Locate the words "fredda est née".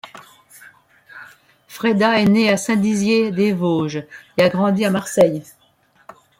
1.67-2.49